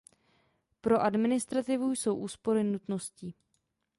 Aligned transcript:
Pro 0.81 1.01
administrativu 1.01 1.91
jsou 1.91 2.15
úspory 2.15 2.63
nutností. 2.63 3.35